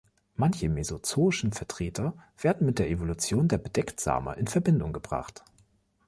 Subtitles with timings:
[0.35, 5.43] Manche mesozoischen Vertreter werden mit der Evolution der Bedecktsamer in Verbindung gebracht.